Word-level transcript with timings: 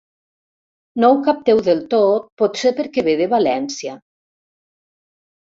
No 1.03 1.09
ho 1.15 1.19
capteu 1.27 1.61
del 1.67 1.83
tot, 1.91 2.25
potser 2.43 2.73
perquè 2.81 3.05
ve 3.09 3.15
de 3.21 3.29
València. 3.35 3.95